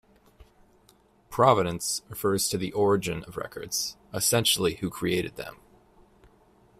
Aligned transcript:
Provenance 1.29 2.01
refers 2.09 2.47
to 2.49 2.57
the 2.57 2.71
origin 2.71 3.23
of 3.25 3.37
records, 3.37 3.97
essentially 4.11 4.77
who 4.77 4.89
created 4.89 5.35
them. 5.35 5.57